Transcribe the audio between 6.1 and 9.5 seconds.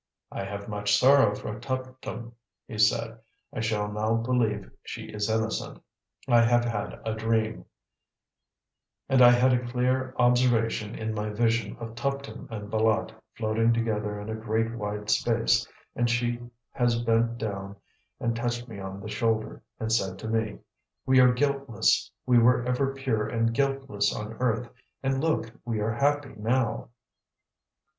I have had a dream, and I